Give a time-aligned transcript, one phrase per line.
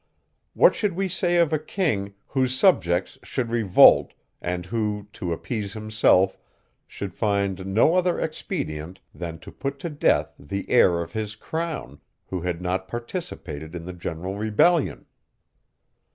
[0.55, 5.73] What should we say of a king, whose subjects should revolt, and who, to appease
[5.73, 6.39] himself,
[6.87, 11.99] should find no other expedient than to put to death the heir of his crown,
[12.25, 15.05] who had not participated in the general rebellion?